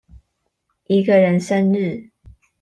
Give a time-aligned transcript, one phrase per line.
[0.87, 2.09] 一個人生日